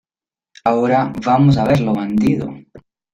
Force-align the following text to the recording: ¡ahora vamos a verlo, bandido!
¡ahora 0.63 1.13
vamos 1.23 1.57
a 1.59 1.63
verlo, 1.63 1.93
bandido! 1.93 2.51